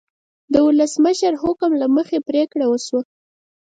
[0.53, 3.01] د ولسمشر حکم له مخې پریکړه وشوه.